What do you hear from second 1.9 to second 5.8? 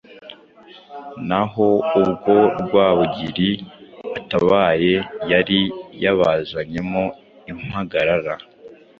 ubwo Rwabugili atabaye, yari